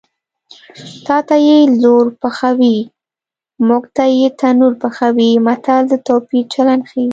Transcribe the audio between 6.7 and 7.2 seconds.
ښيي